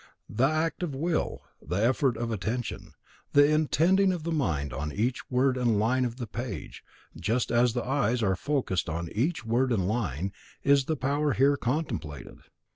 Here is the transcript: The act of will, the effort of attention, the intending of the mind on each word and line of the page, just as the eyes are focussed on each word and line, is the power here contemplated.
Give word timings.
The 0.27 0.45
act 0.47 0.81
of 0.81 0.95
will, 0.95 1.43
the 1.61 1.75
effort 1.75 2.17
of 2.17 2.31
attention, 2.31 2.95
the 3.33 3.45
intending 3.45 4.11
of 4.11 4.23
the 4.23 4.31
mind 4.31 4.73
on 4.73 4.91
each 4.91 5.29
word 5.29 5.57
and 5.57 5.77
line 5.77 6.05
of 6.05 6.15
the 6.15 6.25
page, 6.25 6.83
just 7.15 7.51
as 7.51 7.73
the 7.73 7.85
eyes 7.85 8.23
are 8.23 8.35
focussed 8.35 8.89
on 8.89 9.11
each 9.11 9.45
word 9.45 9.71
and 9.71 9.87
line, 9.87 10.33
is 10.63 10.85
the 10.85 10.97
power 10.97 11.33
here 11.33 11.55
contemplated. 11.55 12.39